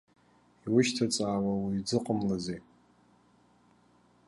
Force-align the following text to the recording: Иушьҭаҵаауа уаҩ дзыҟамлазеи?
Иушьҭаҵаауа 0.65 1.51
уаҩ 1.61 1.79
дзыҟамлазеи? 1.85 2.59